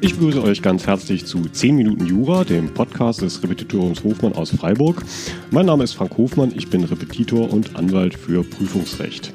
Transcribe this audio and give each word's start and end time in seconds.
Ich 0.00 0.14
begrüße 0.14 0.42
euch 0.42 0.60
ganz 0.60 0.86
herzlich 0.86 1.24
zu 1.24 1.48
10 1.48 1.76
Minuten 1.76 2.04
Jura, 2.04 2.44
dem 2.44 2.74
Podcast 2.74 3.22
des 3.22 3.42
Repetitoriums 3.42 4.04
Hofmann 4.04 4.34
aus 4.34 4.50
Freiburg. 4.50 5.02
Mein 5.50 5.64
Name 5.64 5.84
ist 5.84 5.94
Frank 5.94 6.18
Hofmann, 6.18 6.52
ich 6.54 6.68
bin 6.68 6.84
Repetitor 6.84 7.50
und 7.50 7.76
Anwalt 7.76 8.12
für 8.12 8.44
Prüfungsrecht. 8.44 9.32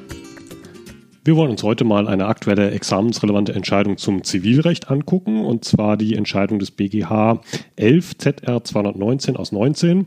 Wir 1.24 1.34
wollen 1.34 1.50
uns 1.50 1.64
heute 1.64 1.82
mal 1.82 2.06
eine 2.06 2.26
aktuelle 2.26 2.70
examensrelevante 2.70 3.52
Entscheidung 3.52 3.96
zum 3.96 4.22
Zivilrecht 4.22 4.88
angucken, 4.88 5.44
und 5.44 5.64
zwar 5.64 5.96
die 5.96 6.14
Entscheidung 6.14 6.60
des 6.60 6.70
BGH 6.70 7.40
11 7.74 8.18
ZR 8.18 8.62
219 8.62 9.36
aus 9.36 9.50
19 9.50 10.06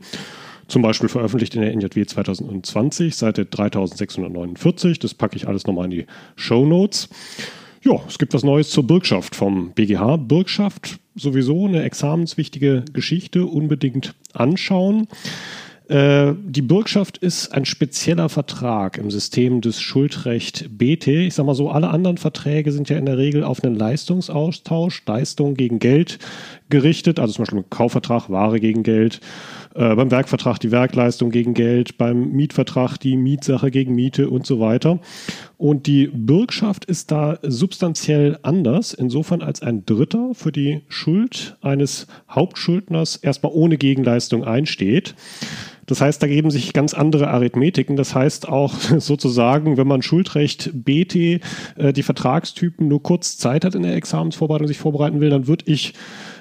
zum 0.68 0.82
Beispiel 0.82 1.09
veröffentlicht 1.09 1.55
in 1.55 1.61
der 1.61 1.75
NJW 1.75 2.05
2020, 2.05 3.16
Seite 3.16 3.45
3649. 3.45 5.00
Das 5.00 5.13
packe 5.13 5.36
ich 5.36 5.48
alles 5.48 5.66
nochmal 5.68 5.86
in 5.86 5.91
die 5.91 6.05
Show 6.35 6.66
Notes. 6.66 7.09
Ja, 7.84 7.99
es 8.08 8.17
gibt 8.17 8.34
was 8.34 8.44
Neues 8.44 8.70
zur 8.70 8.88
Bürgschaft 8.88 9.35
vom 9.35 9.71
BGH. 9.73 10.18
Bürgschaft 10.18 10.99
sowieso 11.16 11.68
eine 11.68 11.84
examenswichtige 11.84 12.85
Geschichte, 12.94 13.45
unbedingt 13.45 14.16
anschauen. 14.34 15.07
Äh, 15.90 16.34
die 16.45 16.62
Bürgschaft 16.62 17.18
ist 17.18 17.54
ein 17.54 17.66
spezieller 17.66 18.30
Vertrag 18.30 18.98
im 18.98 19.12
System 19.12 19.59
des 19.59 19.82
Schuldrecht 19.82 20.70
BT. 20.77 21.07
Ich 21.07 21.34
sage 21.34 21.45
mal 21.45 21.55
so, 21.55 21.70
alle 21.70 21.90
anderen 21.90 22.18
Verträge 22.18 22.71
sind 22.71 22.90
ja 22.90 22.98
in 22.98 23.05
der 23.05 23.18
Regel 23.18 23.43
auf 23.43 23.63
einen 23.63 23.76
Leistungsaustausch, 23.76 25.04
Leistung 25.05 25.55
gegen 25.55 25.80
Geld 25.80 26.20
gerichtet, 26.73 27.20
also 27.20 27.34
zum 27.34 27.44
Beispiel 27.44 27.59
ein 27.59 27.70
Kaufvertrag, 27.70 28.32
Ware 28.32 28.59
gegen 28.59 28.82
Geld, 28.82 29.20
äh, 29.76 29.94
beim 29.94 30.09
Werkvertrag 30.09 30.58
die 30.59 30.72
Werkleistung 30.72 31.30
gegen 31.30 31.54
Geld, 31.54 31.99
beim 31.99 32.32
Mietvertrag 32.32 32.98
die 32.98 33.16
Mietsache 33.16 33.70
gegen 33.70 33.94
Miete 33.94 34.27
und 34.32 34.48
so 34.48 34.59
weiter. 34.59 34.99
Und 35.58 35.86
die 35.86 36.08
Bürgschaft 36.08 36.86
ist 36.86 37.12
da 37.12 37.38
substanziell 37.44 38.40
anders, 38.41 38.96
insofern 38.96 39.44
als 39.44 39.62
ein 39.62 39.85
Dritter 39.85 40.32
für 40.34 40.51
die 40.51 40.82
Schuld 40.88 41.57
eines 41.62 42.07
Hauptschuldners 42.27 43.18
erstmal 43.18 43.51
ohne 43.54 43.77
Gegenleistung 43.77 44.44
einsteht. 44.44 45.13
Das 45.85 46.01
heißt, 46.01 46.24
da 46.24 46.27
geben 46.27 46.49
sich 46.49 46.74
ganz 46.74 46.94
andere 46.94 47.27
Arithmetiken. 47.27 47.96
Das 47.96 48.16
heißt 48.16 48.48
auch 48.48 48.74
sozusagen, 48.98 49.77
wenn 49.77 49.88
man 49.88 50.01
Schuldrecht 50.01 50.71
BT 50.74 51.16
äh, 51.16 51.40
die 51.94 52.04
Vertragstypen 52.04 52.88
nur 52.88 53.04
kurz 53.04 53.38
Zeit 53.38 53.63
hat 53.63 53.76
in 53.76 53.84
der 53.84 53.96
Examensvorbereitung 53.96 54.68
sich 54.68 54.77
vorbereiten 54.79 55.20
will, 55.20 55.29
dann 55.29 55.48
würde 55.48 55.66
ich 55.68 55.94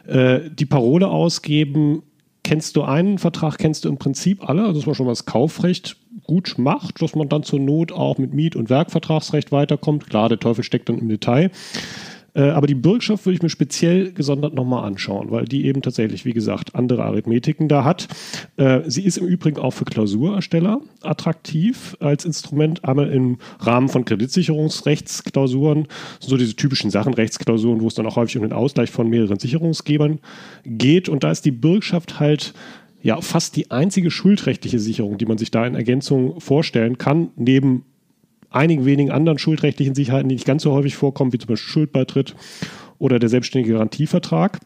äh, 0.07 0.41
die 0.51 0.67
Parole 0.67 1.09
ausgeben, 1.09 2.03
kennst 2.45 2.77
du 2.77 2.83
einen 2.83 3.19
Vertrag, 3.19 3.59
kennst 3.59 3.85
du 3.85 3.89
im 3.89 3.99
Prinzip 3.99 4.49
alle, 4.49 4.63
also 4.63 4.81
dass 4.81 4.87
man 4.87 4.95
schon 4.95 5.07
mal 5.07 5.13
das 5.13 5.27
Kaufrecht 5.27 5.97
gut 6.25 6.55
macht, 6.59 7.03
dass 7.03 7.15
man 7.15 7.29
dann 7.29 7.43
zur 7.43 7.61
Not 7.61 7.93
auch 7.93 8.19
mit 8.19 8.33
Miet- 8.33 8.57
und 8.57 8.71
Werkvertragsrecht 8.71 9.53
weiterkommt. 9.53 10.09
Klar, 10.09 10.29
der 10.29 10.39
Teufel 10.39 10.65
steckt 10.65 10.89
dann 10.89 10.99
im 10.99 11.09
Detail. 11.09 11.51
Äh, 12.35 12.43
aber 12.51 12.67
die 12.67 12.75
Bürgschaft 12.75 13.27
würde 13.27 13.37
ich 13.37 13.43
mir 13.43 13.49
speziell 13.49 14.13
gesondert 14.13 14.55
nochmal 14.55 14.85
anschauen, 14.85 15.31
weil 15.31 15.45
die 15.45 15.67
eben 15.67 15.83
tatsächlich, 15.83 16.25
wie 16.25 16.33
gesagt, 16.33 16.75
andere 16.75 17.05
Arithmetiken 17.05 17.69
da 17.69 17.85
hat. 17.85 18.09
Äh, 18.57 18.81
sie 18.87 19.05
ist 19.05 19.19
im 19.19 19.27
Übrigen 19.27 19.59
auch 19.59 19.73
für 19.73 19.85
Klausurersteller 19.85 20.81
attraktiv 21.03 21.97
als 22.01 22.25
Instrument, 22.25 22.85
einmal 22.85 23.11
im 23.11 23.39
Rahmen 23.61 23.89
von 23.89 24.05
Kreditsicherungsrechtsklausuren, 24.05 25.89
so 26.21 26.37
diese 26.37 26.57
typischen 26.57 26.91
Sachen, 26.91 27.15
Rechtsklausuren, 27.15 27.81
wo 27.81 27.89
es 27.89 27.95
dann 27.95 28.07
auch 28.07 28.17
häufig 28.17 28.37
um 28.37 28.43
den 28.43 28.53
Ausgleich 28.53 28.91
von 28.91 29.09
mehreren 29.09 29.39
Sicherungsgebern 29.39 30.21
geht. 30.65 31.09
Und 31.09 31.25
da 31.25 31.31
ist 31.31 31.45
die 31.45 31.51
Bürgschaft 31.51 32.19
halt 32.19 32.55
ja 33.03 33.21
fast 33.21 33.57
die 33.57 33.71
einzige 33.71 34.11
schuldrechtliche 34.11 34.79
Sicherung, 34.79 35.19
die 35.19 35.27
man 35.27 35.39
sich 35.39 35.51
da 35.51 35.67
in 35.67 35.75
Ergänzung 35.75 36.41
vorstellen 36.41 36.99
kann, 36.99 37.31
neben 37.37 37.85
einigen 38.53 38.85
wenigen 38.85 39.11
anderen 39.11 39.39
schuldrechtlichen 39.39 39.95
Sicherheiten, 39.95 40.29
die 40.29 40.35
nicht 40.35 40.47
ganz 40.47 40.63
so 40.63 40.73
häufig 40.73 40.97
vorkommen, 40.97 41.33
wie 41.33 41.39
zum 41.39 41.49
Beispiel 41.49 41.71
Schuldbeitritt 41.71 42.35
oder 42.99 43.19
der 43.19 43.29
selbstständige 43.29 43.75
Garantievertrag. 43.75 44.61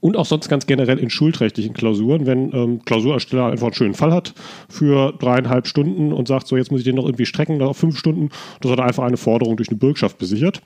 Und 0.00 0.16
auch 0.16 0.26
sonst 0.26 0.48
ganz 0.48 0.66
generell 0.66 0.98
in 0.98 1.10
schuldrechtlichen 1.10 1.74
Klausuren, 1.74 2.26
wenn 2.26 2.52
ähm, 2.52 2.84
Klausurersteller 2.84 3.46
einfach 3.46 3.68
einen 3.68 3.74
schönen 3.74 3.94
Fall 3.94 4.12
hat 4.12 4.34
für 4.68 5.12
dreieinhalb 5.12 5.66
Stunden 5.66 6.12
und 6.12 6.26
sagt, 6.26 6.48
so 6.48 6.56
jetzt 6.56 6.70
muss 6.70 6.80
ich 6.80 6.84
den 6.84 6.96
noch 6.96 7.04
irgendwie 7.04 7.26
strecken 7.26 7.60
auf 7.62 7.76
fünf 7.76 7.98
Stunden, 7.98 8.30
das 8.60 8.72
hat 8.72 8.80
einfach 8.80 9.04
eine 9.04 9.16
Forderung 9.16 9.56
durch 9.56 9.68
eine 9.68 9.78
Bürgschaft 9.78 10.18
besichert. 10.18 10.62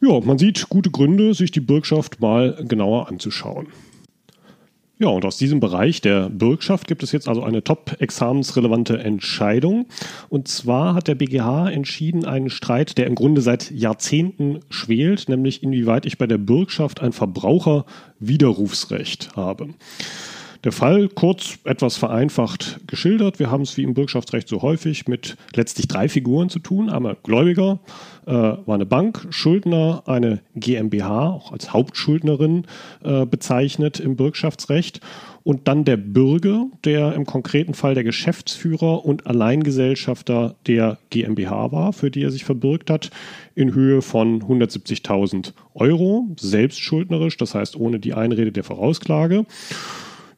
Ja, 0.00 0.20
man 0.20 0.38
sieht 0.38 0.68
gute 0.68 0.90
Gründe, 0.90 1.34
sich 1.34 1.50
die 1.50 1.60
Bürgschaft 1.60 2.20
mal 2.20 2.64
genauer 2.66 3.08
anzuschauen. 3.08 3.68
Ja, 5.02 5.08
und 5.08 5.24
aus 5.24 5.36
diesem 5.36 5.58
Bereich 5.58 6.00
der 6.00 6.30
Bürgschaft 6.30 6.86
gibt 6.86 7.02
es 7.02 7.10
jetzt 7.10 7.26
also 7.26 7.42
eine 7.42 7.64
top-examensrelevante 7.64 8.98
Entscheidung. 8.98 9.86
Und 10.28 10.46
zwar 10.46 10.94
hat 10.94 11.08
der 11.08 11.16
BGH 11.16 11.70
entschieden, 11.70 12.24
einen 12.24 12.50
Streit, 12.50 12.98
der 12.98 13.08
im 13.08 13.16
Grunde 13.16 13.40
seit 13.40 13.72
Jahrzehnten 13.72 14.60
schwelt, 14.68 15.28
nämlich 15.28 15.64
inwieweit 15.64 16.06
ich 16.06 16.18
bei 16.18 16.28
der 16.28 16.38
Bürgschaft 16.38 17.00
ein 17.00 17.10
Verbraucherwiderrufsrecht 17.10 19.34
habe. 19.34 19.70
Der 20.64 20.70
Fall 20.70 21.08
kurz 21.08 21.58
etwas 21.64 21.96
vereinfacht 21.96 22.80
geschildert. 22.86 23.40
Wir 23.40 23.50
haben 23.50 23.62
es 23.62 23.76
wie 23.76 23.82
im 23.82 23.94
Bürgschaftsrecht 23.94 24.48
so 24.48 24.62
häufig 24.62 25.08
mit 25.08 25.36
letztlich 25.54 25.88
drei 25.88 26.08
Figuren 26.08 26.50
zu 26.50 26.60
tun. 26.60 26.88
Einmal 26.88 27.16
Gläubiger, 27.24 27.80
äh, 28.26 28.32
war 28.32 28.74
eine 28.74 28.86
Bank, 28.86 29.26
Schuldner, 29.30 30.04
eine 30.06 30.40
GmbH, 30.54 31.30
auch 31.30 31.50
als 31.50 31.72
Hauptschuldnerin 31.72 32.66
äh, 33.02 33.26
bezeichnet 33.26 33.98
im 33.98 34.14
Bürgschaftsrecht. 34.14 35.00
Und 35.42 35.66
dann 35.66 35.84
der 35.84 35.96
Bürger, 35.96 36.66
der 36.84 37.14
im 37.14 37.26
konkreten 37.26 37.74
Fall 37.74 37.94
der 37.94 38.04
Geschäftsführer 38.04 39.04
und 39.04 39.26
Alleingesellschafter 39.26 40.54
der 40.68 40.98
GmbH 41.10 41.72
war, 41.72 41.92
für 41.92 42.12
die 42.12 42.22
er 42.22 42.30
sich 42.30 42.44
verbürgt 42.44 42.88
hat, 42.88 43.10
in 43.56 43.74
Höhe 43.74 44.00
von 44.00 44.40
170.000 44.40 45.54
Euro, 45.74 46.28
selbstschuldnerisch, 46.38 47.36
das 47.36 47.56
heißt 47.56 47.74
ohne 47.74 47.98
die 47.98 48.14
Einrede 48.14 48.52
der 48.52 48.62
Vorausklage. 48.62 49.44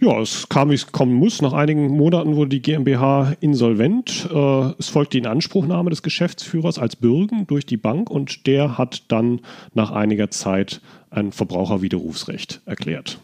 Ja, 0.01 0.21
es 0.21 0.49
kam, 0.49 0.71
wie 0.71 0.75
es 0.75 0.91
kommen 0.93 1.15
muss. 1.15 1.41
Nach 1.41 1.53
einigen 1.53 1.87
Monaten 1.89 2.37
wurde 2.37 2.51
die 2.51 2.63
GmbH 2.63 3.35
insolvent. 3.41 4.29
Äh, 4.33 4.73
es 4.79 4.89
folgte 4.89 5.13
die 5.13 5.19
Inanspruchnahme 5.19 5.91
des 5.91 6.03
Geschäftsführers 6.03 6.79
als 6.79 6.97
Bürgen 6.97 7.47
durch 7.47 7.65
die 7.67 7.77
Bank 7.77 8.11
und 8.11 8.47
der 8.47 8.77
hat 8.77 9.05
dann 9.09 9.41
nach 9.73 9.91
einiger 9.91 10.31
Zeit 10.31 10.81
ein 11.11 11.33
Verbraucherwiderrufsrecht 11.33 12.61
erklärt. 12.67 13.19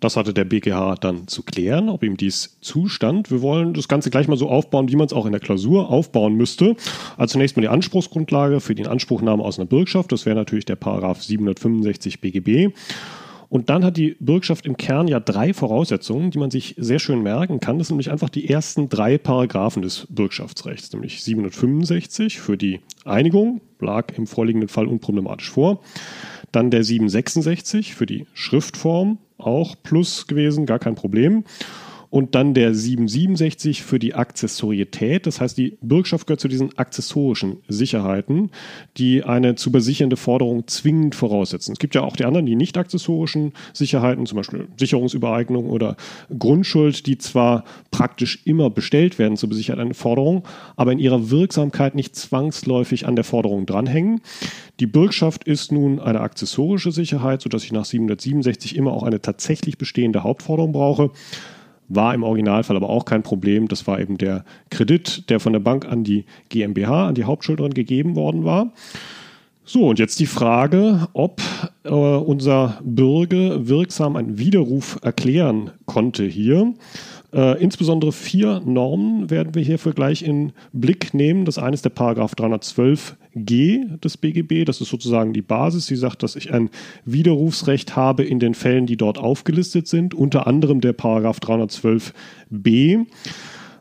Das 0.00 0.16
hatte 0.16 0.34
der 0.34 0.44
BGH 0.44 0.96
dann 0.96 1.26
zu 1.26 1.42
klären, 1.42 1.88
ob 1.88 2.02
ihm 2.02 2.16
dies 2.16 2.58
zustand. 2.60 3.30
Wir 3.30 3.40
wollen 3.40 3.72
das 3.72 3.88
Ganze 3.88 4.10
gleich 4.10 4.28
mal 4.28 4.36
so 4.36 4.48
aufbauen, 4.48 4.90
wie 4.90 4.96
man 4.96 5.06
es 5.06 5.12
auch 5.12 5.24
in 5.24 5.32
der 5.32 5.40
Klausur 5.40 5.88
aufbauen 5.90 6.34
müsste. 6.34 6.76
Also 7.16 7.32
zunächst 7.32 7.56
mal 7.56 7.62
die 7.62 7.68
Anspruchsgrundlage 7.68 8.60
für 8.60 8.74
die 8.74 8.82
Inanspruchnahme 8.82 9.42
aus 9.42 9.58
einer 9.58 9.66
Bürgschaft. 9.66 10.12
Das 10.12 10.26
wäre 10.26 10.36
natürlich 10.36 10.66
der 10.66 10.76
Paragraph 10.76 11.22
765 11.22 12.20
BGB. 12.20 12.74
Und 13.48 13.70
dann 13.70 13.84
hat 13.84 13.96
die 13.96 14.16
Bürgschaft 14.18 14.66
im 14.66 14.76
Kern 14.76 15.08
ja 15.08 15.20
drei 15.20 15.54
Voraussetzungen, 15.54 16.30
die 16.30 16.38
man 16.38 16.50
sich 16.50 16.74
sehr 16.78 16.98
schön 16.98 17.22
merken 17.22 17.60
kann. 17.60 17.78
Das 17.78 17.88
sind 17.88 17.96
nämlich 17.96 18.10
einfach 18.10 18.28
die 18.28 18.48
ersten 18.48 18.88
drei 18.88 19.18
Paragraphen 19.18 19.82
des 19.82 20.06
Bürgschaftsrechts, 20.10 20.92
nämlich 20.92 21.22
765 21.22 22.40
für 22.40 22.56
die 22.56 22.80
Einigung, 23.04 23.60
lag 23.80 24.16
im 24.16 24.26
vorliegenden 24.26 24.68
Fall 24.68 24.86
unproblematisch 24.86 25.50
vor. 25.50 25.80
Dann 26.52 26.70
der 26.70 26.84
766 26.84 27.94
für 27.94 28.06
die 28.06 28.26
Schriftform, 28.34 29.18
auch 29.38 29.76
plus 29.82 30.26
gewesen, 30.26 30.66
gar 30.66 30.78
kein 30.78 30.94
Problem 30.94 31.44
und 32.10 32.34
dann 32.34 32.54
der 32.54 32.74
767 32.74 33.82
für 33.82 33.98
die 33.98 34.14
Akzessorietät. 34.14 35.26
Das 35.26 35.40
heißt, 35.40 35.56
die 35.56 35.76
Bürgschaft 35.80 36.26
gehört 36.26 36.40
zu 36.40 36.48
diesen 36.48 36.76
accessorischen 36.78 37.58
Sicherheiten, 37.68 38.50
die 38.96 39.24
eine 39.24 39.54
zu 39.54 39.72
besichernde 39.72 40.16
Forderung 40.16 40.66
zwingend 40.66 41.14
voraussetzen. 41.14 41.72
Es 41.72 41.78
gibt 41.78 41.94
ja 41.94 42.02
auch 42.02 42.16
die 42.16 42.24
anderen, 42.24 42.46
die 42.46 42.56
nicht 42.56 42.76
accessorischen 42.76 43.52
Sicherheiten, 43.72 44.26
zum 44.26 44.36
Beispiel 44.36 44.68
Sicherungsübereignung 44.78 45.68
oder 45.68 45.96
Grundschuld, 46.38 47.06
die 47.06 47.18
zwar 47.18 47.64
praktisch 47.90 48.40
immer 48.44 48.70
bestellt 48.70 49.18
werden 49.18 49.36
zur 49.36 49.48
besicherten 49.48 49.94
Forderung, 49.94 50.44
aber 50.76 50.92
in 50.92 50.98
ihrer 50.98 51.30
Wirksamkeit 51.30 51.94
nicht 51.94 52.16
zwangsläufig 52.16 53.06
an 53.06 53.16
der 53.16 53.24
Forderung 53.24 53.66
dranhängen. 53.66 54.20
Die 54.80 54.86
Bürgschaft 54.86 55.44
ist 55.44 55.72
nun 55.72 56.00
eine 56.00 56.20
accessorische 56.20 56.92
Sicherheit, 56.92 57.42
sodass 57.42 57.64
ich 57.64 57.72
nach 57.72 57.84
767 57.84 58.76
immer 58.76 58.92
auch 58.92 59.02
eine 59.02 59.20
tatsächlich 59.20 59.78
bestehende 59.78 60.22
Hauptforderung 60.22 60.72
brauche. 60.72 61.10
War 61.88 62.14
im 62.14 62.22
Originalfall 62.22 62.76
aber 62.76 62.88
auch 62.88 63.04
kein 63.04 63.22
Problem. 63.22 63.68
Das 63.68 63.86
war 63.86 64.00
eben 64.00 64.18
der 64.18 64.44
Kredit, 64.70 65.30
der 65.30 65.40
von 65.40 65.52
der 65.52 65.60
Bank 65.60 65.86
an 65.86 66.04
die 66.04 66.24
GmbH, 66.48 67.08
an 67.08 67.14
die 67.14 67.24
Hauptschuldnerin 67.24 67.74
gegeben 67.74 68.16
worden 68.16 68.44
war. 68.44 68.72
So, 69.68 69.88
und 69.88 69.98
jetzt 69.98 70.20
die 70.20 70.26
Frage, 70.26 71.08
ob 71.12 71.42
äh, 71.82 71.88
unser 71.90 72.78
Bürger 72.84 73.66
wirksam 73.66 74.14
einen 74.14 74.38
Widerruf 74.38 74.96
erklären 75.02 75.72
konnte 75.86 76.22
hier. 76.22 76.72
Äh, 77.32 77.60
insbesondere 77.60 78.12
vier 78.12 78.62
Normen 78.64 79.28
werden 79.28 79.56
wir 79.56 79.62
hierfür 79.62 79.92
gleich 79.92 80.22
in 80.22 80.52
Blick 80.72 81.14
nehmen. 81.14 81.44
Das 81.44 81.58
eine 81.58 81.74
ist 81.74 81.84
der 81.84 81.90
Paragraph 81.90 82.34
312g 82.34 83.98
des 83.98 84.16
BGB. 84.18 84.64
Das 84.64 84.80
ist 84.80 84.88
sozusagen 84.88 85.32
die 85.32 85.42
Basis. 85.42 85.86
Sie 85.86 85.96
sagt, 85.96 86.22
dass 86.22 86.36
ich 86.36 86.52
ein 86.52 86.70
Widerrufsrecht 87.04 87.96
habe 87.96 88.22
in 88.22 88.38
den 88.38 88.54
Fällen, 88.54 88.86
die 88.86 88.96
dort 88.96 89.18
aufgelistet 89.18 89.88
sind, 89.88 90.14
unter 90.14 90.46
anderem 90.46 90.80
der 90.80 90.92
Paragraph 90.92 91.40
312b. 91.40 93.06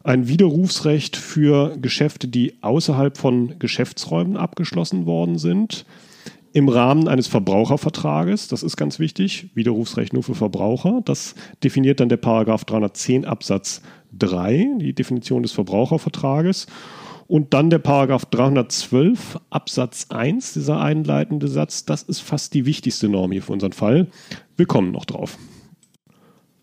Ein 0.05 0.27
Widerrufsrecht 0.27 1.17
für 1.17 1.77
Geschäfte, 1.81 2.27
die 2.27 2.53
außerhalb 2.61 3.17
von 3.17 3.57
Geschäftsräumen 3.57 4.37
abgeschlossen 4.37 5.07
worden 5.07 5.39
sind, 5.39 5.85
im 6.53 6.69
Rahmen 6.69 7.07
eines 7.07 7.27
Verbrauchervertrages. 7.27 8.47
Das 8.47 8.61
ist 8.61 8.77
ganz 8.77 8.99
wichtig. 8.99 9.49
Widerrufsrecht 9.55 10.13
nur 10.13 10.23
für 10.23 10.35
Verbraucher. 10.35 11.01
Das 11.03 11.33
definiert 11.63 11.99
dann 11.99 12.09
der 12.09 12.17
Paragraph 12.17 12.65
310 12.65 13.25
Absatz 13.25 13.81
3, 14.17 14.77
die 14.79 14.93
Definition 14.93 15.41
des 15.41 15.51
Verbrauchervertrages. 15.53 16.67
Und 17.27 17.55
dann 17.55 17.71
der 17.71 17.79
Paragraph 17.79 18.25
312 18.25 19.39
Absatz 19.49 20.05
1, 20.09 20.53
dieser 20.53 20.79
einleitende 20.79 21.47
Satz, 21.47 21.83
das 21.85 22.03
ist 22.03 22.19
fast 22.19 22.53
die 22.53 22.67
wichtigste 22.67 23.09
Norm 23.09 23.31
hier 23.31 23.41
für 23.41 23.53
unseren 23.53 23.73
Fall. 23.73 24.07
Wir 24.55 24.67
kommen 24.67 24.91
noch 24.91 25.05
drauf. 25.05 25.39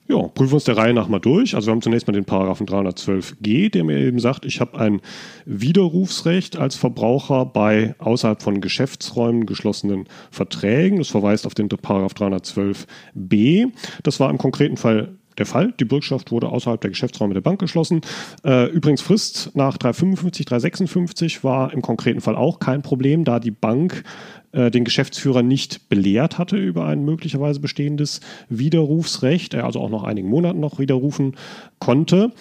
Ja, 0.08 0.19
prüfen 0.28 0.50
wir 0.50 0.54
uns 0.54 0.64
der 0.64 0.76
Reihe 0.76 0.93
nach 0.93 1.08
mal 1.08 1.20
durch. 1.20 1.54
Also 1.54 1.69
wir 1.69 1.72
haben 1.72 1.81
zunächst 1.81 2.08
mal 2.08 2.12
den 2.12 2.25
Paragraphen 2.25 2.66
312g, 2.66 3.70
der 3.70 3.84
mir 3.84 3.99
eben 3.99 4.19
sagt, 4.19 4.44
ich 4.44 4.60
habe 4.60 4.78
ein 4.78 5.00
Widerrufsrecht 5.46 6.56
als 6.56 6.75
Verbraucher 6.75 7.46
bei 7.46 7.94
außerhalb 7.99 8.43
von 8.43 8.60
Geschäftsräumen 8.60 9.46
geschlossenen 9.46 10.08
Verträgen. 10.31 10.99
Das 10.99 11.08
verweist 11.08 11.46
auf 11.46 11.54
den 11.54 11.69
Paragraph 11.69 12.14
312b. 12.14 13.69
Das 14.02 14.19
war 14.19 14.28
im 14.28 14.38
konkreten 14.38 14.76
Fall 14.76 15.16
der 15.38 15.46
Fall. 15.46 15.72
Die 15.78 15.84
Bürgschaft 15.84 16.31
wurde 16.31 16.49
außerhalb 16.49 16.81
der 16.81 16.90
Geschäftsräume 16.90 17.34
der 17.34 17.40
Bank 17.40 17.60
geschlossen. 17.60 18.00
Äh, 18.44 18.66
übrigens 18.66 19.00
Frist 19.00 19.52
nach 19.54 19.78
355, 19.78 20.46
356 20.46 21.44
war 21.44 21.72
im 21.72 21.81
konkreten 21.81 22.20
Fall 22.20 22.37
auch 22.37 22.58
kein 22.58 22.82
Problem, 22.82 23.25
da 23.25 23.38
die 23.40 23.50
Bank 23.50 24.04
äh, 24.52 24.70
den 24.70 24.84
Geschäftsführer 24.84 25.43
nicht 25.43 25.88
belehrt 25.88 26.38
hatte 26.38 26.56
über 26.56 26.87
ein 26.87 27.04
möglicherweise 27.04 27.58
bestehendes 27.58 28.20
Widerrufsrecht, 28.50 29.54
er 29.54 29.64
also 29.64 29.81
auch 29.81 29.88
noch 29.88 30.04
einigen 30.04 30.28
Monaten 30.28 30.60
noch 30.60 30.78
widerrufen 30.78 31.37
konnte. 31.78 32.32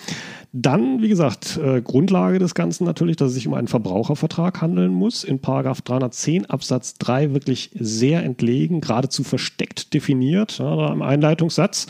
Dann, 0.51 1.01
wie 1.01 1.07
gesagt, 1.07 1.57
äh, 1.63 1.81
Grundlage 1.81 2.37
des 2.37 2.53
Ganzen 2.53 2.83
natürlich, 2.83 3.15
dass 3.15 3.29
es 3.29 3.35
sich 3.35 3.47
um 3.47 3.53
einen 3.53 3.69
Verbrauchervertrag 3.69 4.61
handeln 4.61 4.93
muss. 4.93 5.23
In 5.23 5.39
Paragraph 5.39 5.81
310 5.81 6.47
Absatz 6.47 6.95
3 6.95 7.33
wirklich 7.33 7.71
sehr 7.79 8.23
entlegen, 8.23 8.81
geradezu 8.81 9.23
versteckt 9.23 9.93
definiert, 9.93 10.59
ja, 10.59 10.91
im 10.91 11.01
Einleitungssatz. 11.01 11.87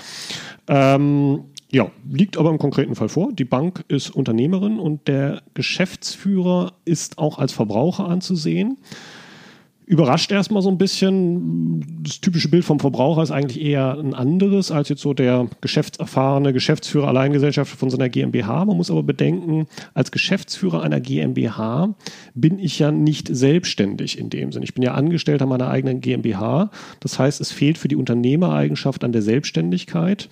Ähm, 0.67 1.45
ja, 1.71 1.89
liegt 2.07 2.37
aber 2.37 2.51
im 2.51 2.59
konkreten 2.59 2.93
Fall 2.93 3.09
vor. 3.09 3.31
Die 3.33 3.45
Bank 3.45 3.85
ist 3.87 4.11
Unternehmerin 4.11 4.77
und 4.77 5.07
der 5.07 5.41
Geschäftsführer 5.55 6.73
ist 6.85 7.17
auch 7.17 7.39
als 7.39 7.53
Verbraucher 7.53 8.07
anzusehen 8.07 8.77
überrascht 9.91 10.31
erstmal 10.31 10.61
so 10.61 10.69
ein 10.69 10.77
bisschen. 10.77 11.83
Das 12.01 12.21
typische 12.21 12.47
Bild 12.47 12.63
vom 12.63 12.79
Verbraucher 12.79 13.23
ist 13.23 13.31
eigentlich 13.31 13.61
eher 13.61 13.97
ein 13.99 14.13
anderes 14.13 14.71
als 14.71 14.87
jetzt 14.87 15.01
so 15.01 15.13
der 15.13 15.49
geschäftserfahrene 15.59 16.53
Geschäftsführer 16.53 17.09
Alleingesellschaft 17.09 17.77
von 17.77 17.89
so 17.89 17.97
einer 17.97 18.07
GmbH. 18.07 18.63
Man 18.63 18.77
muss 18.77 18.89
aber 18.89 19.03
bedenken, 19.03 19.67
als 19.93 20.13
Geschäftsführer 20.13 20.81
einer 20.81 21.01
GmbH 21.01 21.93
bin 22.33 22.57
ich 22.57 22.79
ja 22.79 22.89
nicht 22.89 23.27
selbstständig 23.35 24.17
in 24.17 24.29
dem 24.29 24.53
Sinn. 24.53 24.63
Ich 24.63 24.73
bin 24.73 24.81
ja 24.81 24.93
Angestellter 24.93 25.45
meiner 25.45 25.67
eigenen 25.67 25.99
GmbH. 25.99 26.71
Das 27.01 27.19
heißt, 27.19 27.41
es 27.41 27.51
fehlt 27.51 27.77
für 27.77 27.89
die 27.89 27.97
Unternehmereigenschaft 27.97 29.03
an 29.03 29.11
der 29.11 29.21
Selbstständigkeit. 29.21 30.29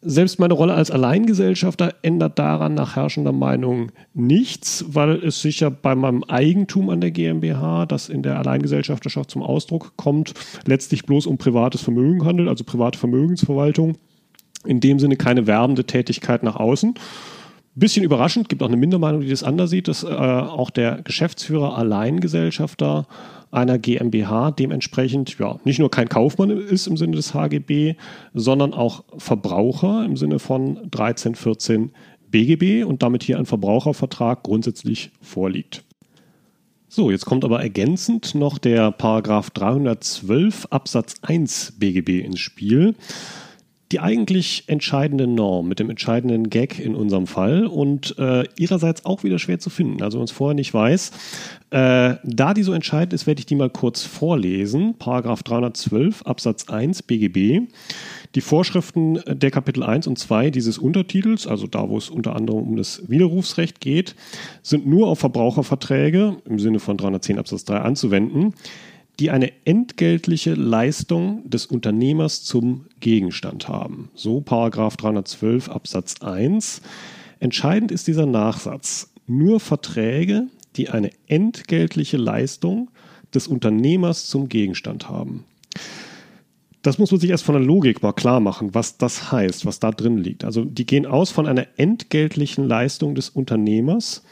Selbst 0.00 0.38
meine 0.38 0.54
Rolle 0.54 0.74
als 0.74 0.90
Alleingesellschafter 0.90 1.94
ändert 2.02 2.38
daran 2.38 2.74
nach 2.74 2.94
herrschender 2.94 3.32
Meinung 3.32 3.90
nichts, 4.14 4.84
weil 4.88 5.16
es 5.24 5.42
sich 5.42 5.60
ja 5.60 5.70
bei 5.70 5.94
meinem 5.96 6.22
Eigentum 6.24 6.88
an 6.88 7.00
der 7.00 7.10
GmbH, 7.10 7.86
das 7.86 8.08
in 8.08 8.22
der 8.22 8.38
Alleingesellschafterschaft 8.38 9.30
zum 9.30 9.42
Ausdruck 9.42 9.94
kommt, 9.96 10.34
letztlich 10.66 11.04
bloß 11.04 11.26
um 11.26 11.36
privates 11.36 11.80
Vermögen 11.80 12.24
handelt, 12.24 12.48
also 12.48 12.62
private 12.62 12.98
Vermögensverwaltung. 12.98 13.96
In 14.64 14.80
dem 14.80 14.98
Sinne 14.98 15.16
keine 15.16 15.46
werbende 15.46 15.84
Tätigkeit 15.84 16.42
nach 16.42 16.56
außen. 16.56 16.94
Bisschen 17.74 18.04
überraschend, 18.04 18.48
gibt 18.48 18.62
auch 18.62 18.68
eine 18.68 18.76
Mindermeinung, 18.76 19.20
die 19.20 19.28
das 19.28 19.44
anders 19.44 19.70
sieht, 19.70 19.88
dass 19.88 20.02
äh, 20.02 20.08
auch 20.08 20.70
der 20.70 21.00
Geschäftsführer 21.02 21.78
Alleingesellschafter 21.78 23.06
einer 23.50 23.78
GmbH 23.78 24.50
dementsprechend 24.50 25.38
ja 25.38 25.58
nicht 25.64 25.78
nur 25.78 25.90
kein 25.90 26.08
Kaufmann 26.08 26.50
ist 26.50 26.86
im 26.86 26.96
Sinne 26.96 27.16
des 27.16 27.34
HGB, 27.34 27.94
sondern 28.34 28.74
auch 28.74 29.04
Verbraucher 29.16 30.04
im 30.04 30.16
Sinne 30.16 30.38
von 30.38 30.78
1314 30.78 31.92
BGB 32.30 32.84
und 32.84 33.02
damit 33.02 33.22
hier 33.22 33.38
ein 33.38 33.46
Verbrauchervertrag 33.46 34.42
grundsätzlich 34.42 35.10
vorliegt. 35.20 35.84
So, 36.90 37.10
jetzt 37.10 37.26
kommt 37.26 37.44
aber 37.44 37.60
ergänzend 37.60 38.34
noch 38.34 38.58
der 38.58 38.90
Paragraph 38.90 39.50
312 39.50 40.66
Absatz 40.70 41.16
1 41.22 41.74
BGB 41.78 42.24
ins 42.24 42.40
Spiel 42.40 42.94
die 43.90 44.00
eigentlich 44.00 44.64
entscheidende 44.66 45.26
Norm 45.26 45.66
mit 45.66 45.78
dem 45.78 45.88
entscheidenden 45.88 46.50
Gag 46.50 46.78
in 46.78 46.94
unserem 46.94 47.26
Fall 47.26 47.66
und 47.66 48.18
äh, 48.18 48.44
ihrerseits 48.58 49.06
auch 49.06 49.24
wieder 49.24 49.38
schwer 49.38 49.58
zu 49.58 49.70
finden. 49.70 50.02
Also 50.02 50.16
wenn 50.16 50.20
man 50.20 50.26
es 50.26 50.30
vorher 50.32 50.54
nicht 50.54 50.74
weiß. 50.74 51.10
Äh, 51.70 52.16
da 52.22 52.54
die 52.54 52.62
so 52.62 52.72
entscheidend 52.72 53.14
ist, 53.14 53.26
werde 53.26 53.40
ich 53.40 53.46
die 53.46 53.54
mal 53.54 53.70
kurz 53.70 54.02
vorlesen. 54.02 54.94
Paragraph 54.98 55.42
312 55.42 56.22
Absatz 56.22 56.68
1 56.68 57.02
BGB. 57.04 57.68
Die 58.34 58.40
Vorschriften 58.42 59.20
der 59.26 59.50
Kapitel 59.50 59.82
1 59.82 60.06
und 60.06 60.18
2 60.18 60.50
dieses 60.50 60.76
Untertitels, 60.76 61.46
also 61.46 61.66
da, 61.66 61.88
wo 61.88 61.96
es 61.96 62.10
unter 62.10 62.36
anderem 62.36 62.62
um 62.62 62.76
das 62.76 63.08
Widerrufsrecht 63.08 63.80
geht, 63.80 64.14
sind 64.62 64.86
nur 64.86 65.08
auf 65.08 65.18
Verbraucherverträge 65.20 66.36
im 66.44 66.58
Sinne 66.58 66.78
von 66.78 66.98
310 66.98 67.38
Absatz 67.38 67.64
3 67.64 67.78
anzuwenden 67.78 68.52
die 69.20 69.30
eine 69.30 69.52
entgeltliche 69.64 70.54
Leistung 70.54 71.48
des 71.48 71.66
Unternehmers 71.66 72.44
zum 72.44 72.86
Gegenstand 73.00 73.68
haben. 73.68 74.10
So 74.14 74.40
Paragraph 74.40 74.96
312 74.96 75.68
Absatz 75.68 76.22
1. 76.22 76.82
Entscheidend 77.40 77.90
ist 77.90 78.06
dieser 78.06 78.26
Nachsatz. 78.26 79.12
Nur 79.26 79.60
Verträge, 79.60 80.46
die 80.76 80.88
eine 80.88 81.10
entgeltliche 81.26 82.16
Leistung 82.16 82.90
des 83.34 83.48
Unternehmers 83.48 84.28
zum 84.28 84.48
Gegenstand 84.48 85.08
haben. 85.08 85.44
Das 86.82 86.98
muss 86.98 87.10
man 87.10 87.20
sich 87.20 87.30
erst 87.30 87.44
von 87.44 87.56
der 87.56 87.64
Logik 87.64 88.02
mal 88.02 88.12
klar 88.12 88.38
machen, 88.38 88.72
was 88.72 88.98
das 88.98 89.32
heißt, 89.32 89.66
was 89.66 89.80
da 89.80 89.90
drin 89.90 90.16
liegt. 90.16 90.44
Also 90.44 90.64
die 90.64 90.86
gehen 90.86 91.06
aus 91.06 91.30
von 91.30 91.46
einer 91.46 91.66
entgeltlichen 91.76 92.66
Leistung 92.66 93.16
des 93.16 93.30
Unternehmers 93.30 94.22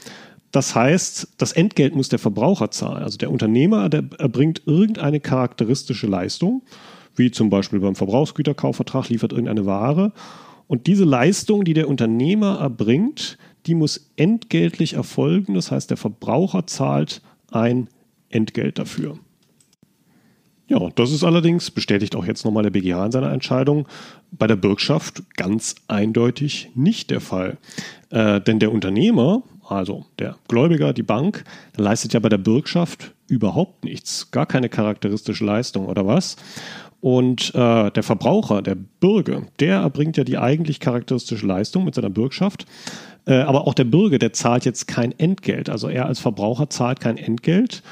das 0.56 0.74
heißt, 0.74 1.34
das 1.36 1.52
Entgelt 1.52 1.94
muss 1.94 2.08
der 2.08 2.18
Verbraucher 2.18 2.70
zahlen. 2.70 3.02
Also 3.02 3.18
der 3.18 3.30
Unternehmer, 3.30 3.90
der 3.90 4.04
erbringt 4.18 4.62
irgendeine 4.64 5.20
charakteristische 5.20 6.06
Leistung, 6.06 6.62
wie 7.14 7.30
zum 7.30 7.50
Beispiel 7.50 7.78
beim 7.78 7.94
Verbrauchsgüterkaufvertrag 7.94 9.10
liefert 9.10 9.32
irgendeine 9.32 9.66
Ware. 9.66 10.12
Und 10.66 10.86
diese 10.86 11.04
Leistung, 11.04 11.64
die 11.64 11.74
der 11.74 11.90
Unternehmer 11.90 12.58
erbringt, 12.58 13.36
die 13.66 13.74
muss 13.74 14.10
entgeltlich 14.16 14.94
erfolgen. 14.94 15.52
Das 15.52 15.70
heißt, 15.70 15.90
der 15.90 15.98
Verbraucher 15.98 16.66
zahlt 16.66 17.20
ein 17.50 17.88
Entgelt 18.30 18.78
dafür. 18.78 19.18
Ja, 20.68 20.88
das 20.94 21.12
ist 21.12 21.22
allerdings, 21.22 21.70
bestätigt 21.70 22.16
auch 22.16 22.24
jetzt 22.24 22.46
nochmal 22.46 22.62
der 22.62 22.70
BGH 22.70 23.04
in 23.04 23.12
seiner 23.12 23.30
Entscheidung, 23.30 23.86
bei 24.32 24.46
der 24.46 24.56
Bürgschaft 24.56 25.22
ganz 25.36 25.74
eindeutig 25.86 26.70
nicht 26.74 27.10
der 27.10 27.20
Fall. 27.20 27.58
Äh, 28.08 28.40
denn 28.40 28.58
der 28.58 28.72
Unternehmer 28.72 29.42
also 29.68 30.06
der 30.18 30.36
Gläubiger, 30.48 30.92
die 30.92 31.02
Bank, 31.02 31.44
leistet 31.76 32.12
ja 32.12 32.20
bei 32.20 32.28
der 32.28 32.38
Bürgschaft 32.38 33.12
überhaupt 33.28 33.84
nichts, 33.84 34.30
gar 34.30 34.46
keine 34.46 34.68
charakteristische 34.68 35.44
Leistung 35.44 35.86
oder 35.86 36.06
was. 36.06 36.36
Und 37.00 37.54
äh, 37.54 37.90
der 37.90 38.02
Verbraucher, 38.02 38.62
der 38.62 38.74
Bürger, 38.74 39.42
der 39.60 39.76
erbringt 39.76 40.16
ja 40.16 40.24
die 40.24 40.38
eigentlich 40.38 40.80
charakteristische 40.80 41.46
Leistung 41.46 41.84
mit 41.84 41.94
seiner 41.94 42.10
Bürgschaft. 42.10 42.66
Äh, 43.26 43.34
aber 43.34 43.66
auch 43.66 43.74
der 43.74 43.84
Bürger, 43.84 44.18
der 44.18 44.32
zahlt 44.32 44.64
jetzt 44.64 44.88
kein 44.88 45.12
Entgelt. 45.18 45.68
Also 45.68 45.88
er 45.88 46.06
als 46.06 46.20
Verbraucher 46.20 46.70
zahlt 46.70 47.00
kein 47.00 47.18
Entgelt. 47.18 47.82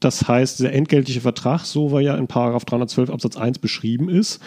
Das 0.00 0.26
heißt, 0.26 0.60
der 0.60 0.74
entgeltliche 0.74 1.20
Vertrag, 1.20 1.60
so 1.64 1.92
wie 1.92 2.06
er 2.06 2.16
in 2.16 2.26
Paragraph 2.26 2.64
312 2.64 3.10
Absatz 3.10 3.36
1 3.36 3.58
beschrieben 3.58 4.08
ist, 4.08 4.40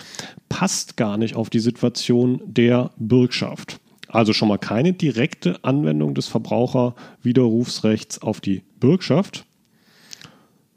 passt 0.50 0.98
gar 0.98 1.18
nicht 1.18 1.36
auf 1.36 1.52
die 1.52 1.60
Situation 1.60 2.42
der 2.46 2.90
Bürgschaft. 2.98 3.80
Also 4.14 4.32
schon 4.32 4.48
mal 4.48 4.60
keine 4.60 4.94
direkte 4.94 5.64
Anwendung 5.64 6.14
des 6.14 6.28
Verbraucherwiderrufsrechts 6.28 8.22
auf 8.22 8.42
die 8.42 8.62
Bürgschaft. 8.80 9.46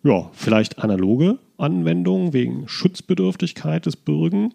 Ja, 0.02 0.30
vielleicht 0.32 0.78
analoge 0.78 1.38
Anwendungen 1.58 2.32
wegen 2.32 2.66
Schutzbedürftigkeit 2.66 3.84
des 3.84 3.94
Bürgen. 3.96 4.54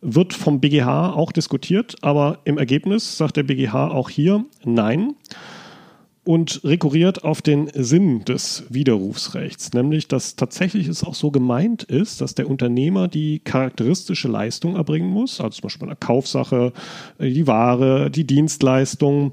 Wird 0.00 0.32
vom 0.32 0.58
BGH 0.58 1.12
auch 1.12 1.32
diskutiert, 1.32 1.96
aber 2.00 2.38
im 2.44 2.56
Ergebnis 2.56 3.18
sagt 3.18 3.36
der 3.36 3.42
BGH 3.42 3.88
auch 3.88 4.08
hier 4.08 4.42
Nein 4.64 5.14
und 6.28 6.60
rekurriert 6.62 7.24
auf 7.24 7.40
den 7.40 7.70
Sinn 7.72 8.22
des 8.26 8.64
Widerrufsrechts, 8.68 9.72
nämlich 9.72 10.08
dass 10.08 10.36
tatsächlich 10.36 10.86
es 10.86 11.02
auch 11.02 11.14
so 11.14 11.30
gemeint 11.30 11.84
ist, 11.84 12.20
dass 12.20 12.34
der 12.34 12.50
Unternehmer 12.50 13.08
die 13.08 13.38
charakteristische 13.38 14.28
Leistung 14.28 14.76
erbringen 14.76 15.08
muss, 15.08 15.40
also 15.40 15.58
zum 15.58 15.62
Beispiel 15.62 15.88
eine 15.88 15.96
Kaufsache, 15.96 16.74
die 17.18 17.46
Ware, 17.46 18.10
die 18.10 18.26
Dienstleistung, 18.26 19.32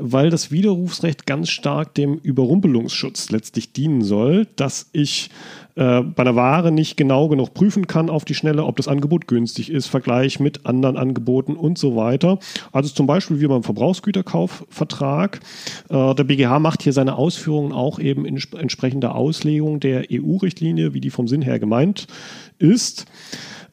weil 0.00 0.30
das 0.30 0.50
Widerrufsrecht 0.50 1.26
ganz 1.26 1.50
stark 1.50 1.94
dem 1.94 2.18
Überrumpelungsschutz 2.18 3.30
letztlich 3.30 3.72
dienen 3.72 4.02
soll, 4.02 4.46
dass 4.56 4.88
ich 4.92 5.30
äh, 5.76 6.02
bei 6.02 6.22
einer 6.22 6.36
Ware 6.36 6.72
nicht 6.72 6.96
genau 6.96 7.28
genug 7.28 7.54
prüfen 7.54 7.86
kann 7.86 8.10
auf 8.10 8.24
die 8.24 8.34
Schnelle, 8.34 8.64
ob 8.64 8.76
das 8.76 8.88
Angebot 8.88 9.26
günstig 9.26 9.70
ist, 9.70 9.86
Vergleich 9.86 10.40
mit 10.40 10.66
anderen 10.66 10.96
Angeboten 10.96 11.56
und 11.56 11.78
so 11.78 11.96
weiter. 11.96 12.38
Also 12.72 12.90
zum 12.90 13.06
Beispiel 13.06 13.40
wie 13.40 13.46
beim 13.46 13.62
Verbrauchsgüterkaufvertrag. 13.62 15.40
Äh, 15.88 16.14
der 16.14 16.24
BGH 16.24 16.58
macht 16.58 16.82
hier 16.82 16.92
seine 16.92 17.16
Ausführungen 17.16 17.72
auch 17.72 17.98
eben 17.98 18.26
in 18.26 18.40
entsprechender 18.58 19.14
Auslegung 19.14 19.80
der 19.80 20.04
EU-Richtlinie, 20.10 20.94
wie 20.94 21.00
die 21.00 21.10
vom 21.10 21.28
Sinn 21.28 21.42
her 21.42 21.58
gemeint 21.58 22.06
ist. 22.58 23.06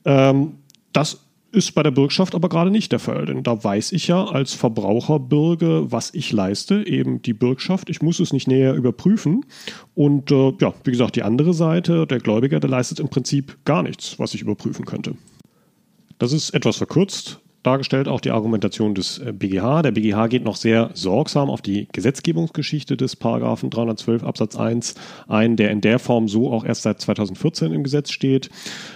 Ähm, 0.05 0.53
das 0.93 1.26
ist 1.57 1.73
bei 1.73 1.83
der 1.83 1.91
Bürgschaft 1.91 2.35
aber 2.35 2.47
gerade 2.47 2.71
nicht 2.71 2.91
der 2.91 2.99
Fall, 2.99 3.25
denn 3.25 3.43
da 3.43 3.61
weiß 3.61 3.91
ich 3.91 4.07
ja 4.07 4.23
als 4.23 4.53
Verbraucherbürger, 4.53 5.91
was 5.91 6.13
ich 6.13 6.31
leiste, 6.31 6.87
eben 6.87 7.21
die 7.21 7.33
Bürgschaft. 7.33 7.89
Ich 7.89 8.01
muss 8.01 8.19
es 8.19 8.31
nicht 8.31 8.47
näher 8.47 8.75
überprüfen. 8.75 9.45
Und 9.95 10.31
äh, 10.31 10.53
ja, 10.61 10.73
wie 10.83 10.91
gesagt, 10.91 11.15
die 11.15 11.23
andere 11.23 11.53
Seite, 11.53 12.07
der 12.07 12.19
Gläubiger, 12.19 12.59
der 12.59 12.69
leistet 12.69 12.99
im 12.99 13.09
Prinzip 13.09 13.57
gar 13.65 13.83
nichts, 13.83 14.19
was 14.19 14.33
ich 14.33 14.41
überprüfen 14.41 14.85
könnte. 14.85 15.15
Das 16.19 16.31
ist 16.31 16.51
etwas 16.51 16.77
verkürzt, 16.77 17.41
dargestellt, 17.67 18.07
auch 18.07 18.21
die 18.21 18.31
Argumentation 18.31 18.95
des 18.95 19.21
BGH. 19.33 19.79
Äh, 19.79 19.83
der 19.83 19.91
BGH 19.91 20.27
geht 20.27 20.43
noch 20.43 20.55
sehr 20.55 20.89
sorgsam 20.93 21.49
auf 21.49 21.61
die 21.61 21.87
Gesetzgebungsgeschichte 21.91 22.95
des 22.95 23.15
Paragraphen 23.15 23.69
312 23.69 24.23
Absatz 24.23 24.55
1 24.55 24.95
ein, 25.27 25.57
der 25.57 25.71
in 25.71 25.81
der 25.81 25.99
Form 25.99 26.27
so 26.27 26.51
auch 26.51 26.63
erst 26.63 26.83
seit 26.83 27.01
2014 27.01 27.73
im 27.73 27.83
Gesetz 27.83 28.11
steht. 28.11 28.49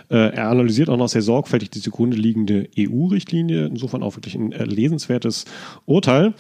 Äh, 0.10 0.34
er 0.34 0.50
analysiert 0.50 0.90
auch 0.90 0.98
noch 0.98 1.10
sehr 1.10 1.22
sorgfältig 1.22 1.70
die 1.70 1.82
zugrunde 1.82 2.16
liegende 2.18 2.70
EU-Richtlinie, 2.80 3.66
insofern 3.66 4.04
auch 4.04 4.16
wirklich 4.16 4.36
ein 4.36 4.54
äh, 4.54 4.64
lesenswertes 4.64 5.46
Urteil. 5.86 6.34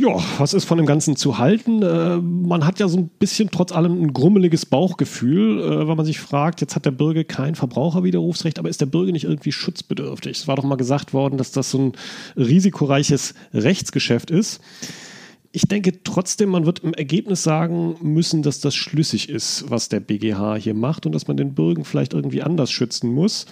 Ja, 0.00 0.16
was 0.38 0.54
ist 0.54 0.64
von 0.64 0.78
dem 0.78 0.86
Ganzen 0.86 1.16
zu 1.16 1.38
halten? 1.38 1.82
Äh, 1.82 2.18
man 2.18 2.64
hat 2.64 2.78
ja 2.78 2.86
so 2.86 2.98
ein 2.98 3.08
bisschen 3.08 3.50
trotz 3.50 3.72
allem 3.72 4.00
ein 4.00 4.12
grummeliges 4.12 4.64
Bauchgefühl, 4.64 5.60
äh, 5.60 5.88
weil 5.88 5.96
man 5.96 6.06
sich 6.06 6.20
fragt, 6.20 6.60
jetzt 6.60 6.76
hat 6.76 6.86
der 6.86 6.92
Bürger 6.92 7.24
kein 7.24 7.56
Verbraucherwiderrufsrecht, 7.56 8.60
aber 8.60 8.68
ist 8.68 8.80
der 8.80 8.86
Bürger 8.86 9.10
nicht 9.10 9.24
irgendwie 9.24 9.50
schutzbedürftig? 9.50 10.38
Es 10.38 10.46
war 10.46 10.54
doch 10.54 10.62
mal 10.62 10.76
gesagt 10.76 11.14
worden, 11.14 11.36
dass 11.36 11.50
das 11.50 11.72
so 11.72 11.78
ein 11.80 11.92
risikoreiches 12.36 13.34
Rechtsgeschäft 13.52 14.30
ist 14.30 14.60
ich 15.58 15.66
denke 15.66 16.04
trotzdem, 16.04 16.50
man 16.50 16.66
wird 16.66 16.84
im 16.84 16.94
Ergebnis 16.94 17.42
sagen 17.42 17.96
müssen, 18.00 18.42
dass 18.42 18.60
das 18.60 18.76
schlüssig 18.76 19.28
ist, 19.28 19.64
was 19.66 19.88
der 19.88 19.98
BGH 19.98 20.54
hier 20.54 20.74
macht 20.74 21.04
und 21.04 21.10
dass 21.10 21.26
man 21.26 21.36
den 21.36 21.54
Bürgen 21.54 21.84
vielleicht 21.84 22.14
irgendwie 22.14 22.42
anders 22.42 22.70
schützen 22.70 23.12
muss. 23.12 23.44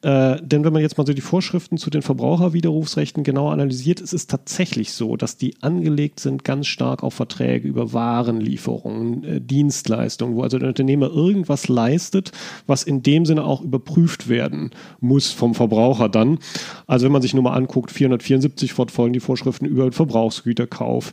Äh, 0.00 0.40
denn 0.40 0.64
wenn 0.64 0.72
man 0.72 0.80
jetzt 0.80 0.96
mal 0.96 1.06
so 1.06 1.12
die 1.12 1.20
Vorschriften 1.20 1.76
zu 1.76 1.90
den 1.90 2.00
Verbraucherwiderrufsrechten 2.00 3.24
genau 3.24 3.50
analysiert, 3.50 4.00
ist 4.00 4.14
es 4.14 4.26
tatsächlich 4.26 4.94
so, 4.94 5.18
dass 5.18 5.36
die 5.36 5.54
angelegt 5.60 6.18
sind 6.20 6.44
ganz 6.44 6.66
stark 6.66 7.02
auf 7.02 7.12
Verträge 7.12 7.68
über 7.68 7.92
Warenlieferungen, 7.92 9.24
äh, 9.24 9.40
Dienstleistungen, 9.42 10.36
wo 10.36 10.42
also 10.42 10.58
der 10.58 10.68
Unternehmer 10.68 11.10
irgendwas 11.10 11.68
leistet, 11.68 12.32
was 12.66 12.84
in 12.84 13.02
dem 13.02 13.26
Sinne 13.26 13.44
auch 13.44 13.60
überprüft 13.60 14.30
werden 14.30 14.70
muss 15.00 15.30
vom 15.30 15.54
Verbraucher 15.54 16.08
dann. 16.08 16.38
Also 16.86 17.04
wenn 17.04 17.12
man 17.12 17.20
sich 17.20 17.34
nur 17.34 17.42
mal 17.42 17.52
anguckt, 17.52 17.90
474 17.90 18.72
fortfolgen 18.72 19.12
die 19.12 19.20
Vorschriften 19.20 19.66
über 19.66 19.92
Verbrauchsgüterkauf 19.92 21.12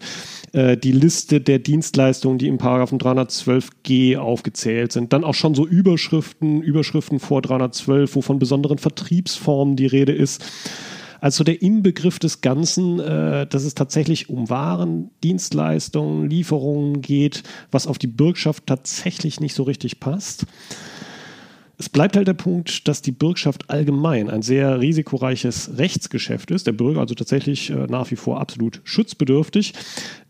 äh, 0.53 0.77
die 0.77 0.91
Liste 0.91 1.41
der 1.41 1.59
Dienstleistungen, 1.59 2.37
die 2.37 2.47
im 2.47 2.57
Paragraphen 2.57 2.99
312g 2.99 4.17
aufgezählt 4.17 4.91
sind. 4.91 5.13
Dann 5.13 5.23
auch 5.23 5.33
schon 5.33 5.55
so 5.55 5.65
Überschriften, 5.65 6.61
Überschriften 6.61 7.19
vor 7.19 7.41
312, 7.41 8.15
wo 8.15 8.21
von 8.21 8.39
besonderen 8.39 8.77
Vertriebsformen 8.77 9.75
die 9.75 9.87
Rede 9.87 10.13
ist. 10.13 10.43
Also 11.19 11.43
der 11.43 11.61
Inbegriff 11.61 12.19
des 12.19 12.41
Ganzen, 12.41 12.99
äh, 12.99 13.47
dass 13.47 13.63
es 13.63 13.75
tatsächlich 13.75 14.29
um 14.29 14.49
Waren, 14.49 15.09
Dienstleistungen, 15.23 16.29
Lieferungen 16.29 17.01
geht, 17.01 17.43
was 17.71 17.87
auf 17.87 17.97
die 17.97 18.07
Bürgschaft 18.07 18.67
tatsächlich 18.67 19.39
nicht 19.39 19.55
so 19.55 19.63
richtig 19.63 19.99
passt. 19.99 20.45
Es 21.79 21.89
bleibt 21.89 22.17
halt 22.17 22.27
der 22.27 22.33
Punkt, 22.33 22.87
dass 22.87 23.03
die 23.03 23.11
Bürgschaft 23.11 23.69
allgemein 23.69 24.31
ein 24.31 24.41
sehr 24.41 24.79
risikoreiches 24.79 25.77
Rechtsgeschäft 25.77 26.49
ist. 26.49 26.65
Der 26.65 26.71
Bürger 26.71 27.01
also 27.01 27.13
tatsächlich 27.13 27.69
äh, 27.69 27.85
nach 27.87 28.09
wie 28.09 28.15
vor 28.15 28.41
absolut 28.41 28.81
schutzbedürftig. 28.83 29.73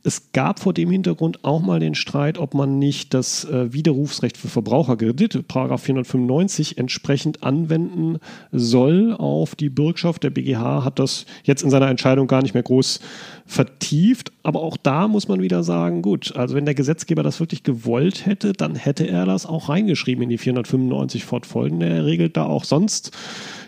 Es 0.04 0.34
gab 0.34 0.60
vor 0.60 0.74
dem 0.74 0.92
Hintergrund 0.92 1.46
auch 1.46 1.62
mal 1.62 1.80
den 1.80 1.96
Streit, 1.96 2.38
ob 2.38 2.54
man 2.54 2.80
nicht 2.80 3.14
das 3.14 3.46
äh, 3.46 3.72
Widerrufsrecht 3.72 4.36
für 4.36 4.50
Verbraucherkredite, 4.50 5.42
Paragraph 5.42 5.84
495, 5.84 6.78
entsprechend 6.78 7.44
anwenden 7.44 8.20
soll 8.52 9.14
auf 9.14 9.56
die 9.56 9.70
Bürgschaft. 9.70 10.24
Der 10.24 10.32
BGH 10.32 10.84
hat 10.84 11.00
das 11.00 11.26
jetzt 11.44 11.64
in 11.64 11.70
seiner 11.70 11.90
Entscheidung 11.90 12.28
gar 12.28 12.42
nicht 12.42 12.56
mehr 12.56 12.64
groß 12.64 13.00
vertieft. 13.48 14.32
Aber 14.44 14.62
auch 14.62 14.78
da 14.78 15.08
muss 15.08 15.28
man 15.28 15.42
wieder 15.42 15.64
sagen, 15.64 16.02
gut, 16.02 16.36
also 16.36 16.56
wenn 16.56 16.66
der 16.66 16.76
Gesetzgeber 16.76 17.24
das 17.24 17.40
wirklich 17.40 17.64
gewollt 17.64 18.26
hätte, 18.26 18.54
dann 18.54 18.76
hätte 18.76 19.08
er 19.08 19.26
das 19.26 19.46
auch 19.46 19.70
reingeschrieben 19.70 20.24
in 20.24 20.30
die 20.30 20.38
495 20.38 21.26
fortfolgende. 21.26 21.88
Er 21.88 22.06
regelt 22.06 22.38
da 22.38 22.46
auch 22.46 22.64
sonst 22.64 23.12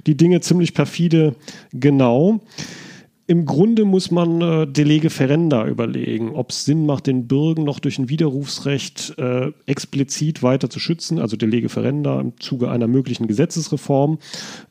die 0.05 0.15
Dinge 0.15 0.41
ziemlich 0.41 0.73
perfide 0.73 1.35
genau 1.71 2.41
im 3.29 3.45
Grunde 3.45 3.85
muss 3.85 4.09
man 4.09 4.41
äh, 4.41 4.65
de 4.65 5.07
ferenda 5.07 5.67
überlegen, 5.67 6.31
ob 6.31 6.49
es 6.49 6.65
Sinn 6.65 6.87
macht, 6.87 7.05
den 7.05 7.27
Bürgen 7.27 7.63
noch 7.63 7.77
durch 7.77 7.99
ein 7.99 8.09
Widerrufsrecht 8.09 9.19
äh, 9.19 9.51
explizit 9.67 10.41
weiter 10.41 10.71
zu 10.71 10.79
schützen, 10.79 11.19
also 11.19 11.37
de 11.37 11.69
ferenda 11.69 12.19
im 12.19 12.39
Zuge 12.39 12.71
einer 12.71 12.87
möglichen 12.87 13.27
Gesetzesreform. 13.27 14.17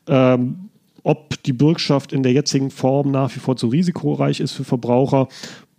Ähm, 0.09 0.68
ob 1.03 1.41
die 1.43 1.53
Bürgschaft 1.53 2.13
in 2.13 2.23
der 2.23 2.33
jetzigen 2.33 2.71
Form 2.71 3.11
nach 3.11 3.35
wie 3.35 3.39
vor 3.39 3.55
zu 3.55 3.67
risikoreich 3.67 4.39
ist 4.39 4.53
für 4.53 4.63
Verbraucher, 4.63 5.27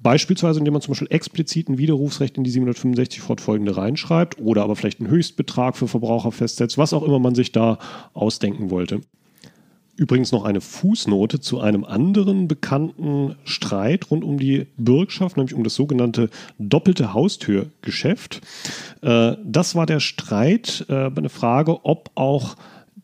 Beispielsweise, 0.02 0.58
indem 0.58 0.72
man 0.72 0.80
zum 0.80 0.92
Beispiel 0.92 1.10
explizit 1.10 1.68
ein 1.68 1.76
Widerrufsrecht 1.76 2.38
in 2.38 2.44
die 2.44 2.50
765 2.50 3.20
fortfolgende 3.20 3.76
reinschreibt 3.76 4.38
oder 4.40 4.62
aber 4.62 4.74
vielleicht 4.74 5.00
einen 5.00 5.10
Höchstbetrag 5.10 5.76
für 5.76 5.88
Verbraucher 5.88 6.32
festsetzt, 6.32 6.78
was 6.78 6.94
auch 6.94 7.02
immer 7.02 7.18
man 7.18 7.34
sich 7.34 7.52
da 7.52 7.78
ausdenken 8.14 8.70
wollte. 8.70 9.02
Übrigens 9.96 10.32
noch 10.32 10.44
eine 10.44 10.62
Fußnote 10.62 11.40
zu 11.40 11.60
einem 11.60 11.84
anderen 11.84 12.48
bekannten 12.48 13.36
Streit 13.44 14.10
rund 14.10 14.24
um 14.24 14.38
die 14.38 14.68
Bürgschaft, 14.78 15.36
nämlich 15.36 15.52
um 15.52 15.64
das 15.64 15.74
sogenannte 15.74 16.30
doppelte 16.58 17.12
Haustürgeschäft. 17.12 18.40
Äh, 19.02 19.36
das 19.44 19.74
war 19.74 19.84
der 19.84 20.00
Streit, 20.00 20.86
äh, 20.88 21.10
eine 21.14 21.28
Frage, 21.28 21.84
ob 21.84 22.10
auch 22.14 22.56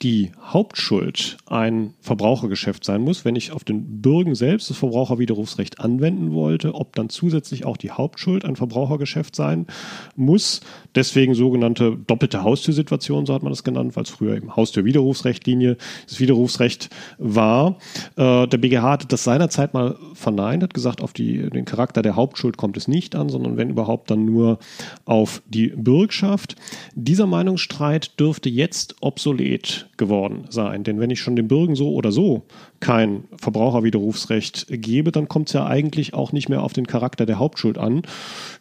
die 0.02 0.32
Hauptschuld 0.42 1.38
ein 1.46 1.94
Verbrauchergeschäft 2.00 2.84
sein 2.84 3.00
muss, 3.00 3.24
wenn 3.24 3.36
ich 3.36 3.52
auf 3.52 3.64
den 3.64 4.02
Bürgen 4.02 4.34
selbst 4.34 4.68
das 4.68 4.76
Verbraucherwiderrufsrecht 4.76 5.80
anwenden 5.80 6.32
wollte, 6.32 6.74
ob 6.74 6.94
dann 6.94 7.08
zusätzlich 7.08 7.64
auch 7.64 7.76
die 7.76 7.90
Hauptschuld 7.90 8.44
ein 8.44 8.56
Verbrauchergeschäft 8.56 9.34
sein 9.34 9.66
muss. 10.14 10.60
Deswegen 10.94 11.34
sogenannte 11.34 11.96
doppelte 12.06 12.42
Haustürsituation, 12.42 13.26
so 13.26 13.34
hat 13.34 13.42
man 13.42 13.52
das 13.52 13.64
genannt, 13.64 13.96
weil 13.96 14.04
es 14.04 14.10
früher 14.10 14.36
eben 14.36 14.54
Haustürwiderrufsrechtlinie 14.54 15.76
das 16.06 16.20
Widerrufsrecht 16.20 16.90
war. 17.18 17.78
Äh, 18.16 18.46
der 18.46 18.58
BGH 18.58 18.90
hat 18.90 19.12
das 19.12 19.24
seinerzeit 19.24 19.72
mal 19.72 19.96
verneint, 20.14 20.62
hat 20.62 20.74
gesagt, 20.74 21.00
auf 21.00 21.12
die, 21.12 21.48
den 21.50 21.64
Charakter 21.64 22.02
der 22.02 22.16
Hauptschuld 22.16 22.56
kommt 22.56 22.76
es 22.76 22.86
nicht 22.88 23.14
an, 23.14 23.28
sondern 23.28 23.56
wenn 23.56 23.70
überhaupt 23.70 24.10
dann 24.10 24.24
nur 24.24 24.58
auf 25.04 25.42
die 25.48 25.68
Bürgschaft. 25.68 26.56
Dieser 26.94 27.26
Meinungsstreit 27.26 28.18
dürfte 28.20 28.48
jetzt 28.48 28.96
obsolet 29.00 29.85
geworden 29.96 30.44
sein. 30.50 30.84
Denn 30.84 31.00
wenn 31.00 31.10
ich 31.10 31.20
schon 31.20 31.36
den 31.36 31.48
Bürgen 31.48 31.74
so 31.74 31.92
oder 31.92 32.12
so 32.12 32.42
kein 32.80 33.24
Verbraucherwiderrufsrecht 33.36 34.66
gebe, 34.68 35.12
dann 35.12 35.28
kommt 35.28 35.48
es 35.48 35.52
ja 35.54 35.66
eigentlich 35.66 36.14
auch 36.14 36.32
nicht 36.32 36.48
mehr 36.48 36.62
auf 36.62 36.72
den 36.72 36.86
Charakter 36.86 37.26
der 37.26 37.38
Hauptschuld 37.38 37.78
an. 37.78 38.02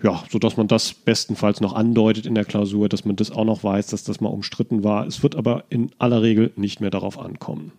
Ja, 0.04 0.24
sodass 0.30 0.58
man 0.58 0.68
das 0.68 0.94
bestenfalls 0.94 1.62
noch 1.62 1.74
andeutet 1.74 2.26
in 2.26 2.36
der 2.36 2.46
Klausur, 2.46 2.90
dass 2.90 3.06
man 3.06 3.16
das 3.16 3.32
auch 3.32 3.46
noch 3.46 3.64
weiß, 3.64 3.88
dass 3.88 4.04
das 4.04 4.22
mal 4.22 4.30
umstritten 4.30 4.84
war. 4.84 5.08
Es 5.08 5.24
wird 5.24 5.36
aber 5.36 5.64
in 5.70 5.92
aller 5.98 6.22
Regel 6.22 6.52
nicht 6.56 6.82
mehr 6.82 6.92
darauf 6.92 7.20
ankommen. 7.20 7.72